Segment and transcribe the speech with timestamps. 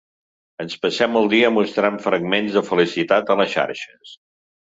[0.61, 4.17] Ens passem el dia mostrant fragments de felicitat a les xarxes.